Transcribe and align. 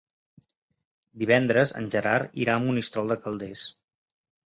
Divendres 1.25 1.75
en 1.83 1.91
Gerard 1.99 2.43
irà 2.47 2.57
a 2.57 2.65
Monistrol 2.67 3.15
de 3.17 3.23
Calders. 3.27 3.71